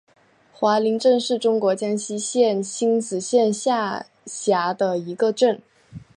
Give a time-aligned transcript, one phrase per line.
[0.51, 5.61] 华林镇是中国江西省星子县下辖的一个镇。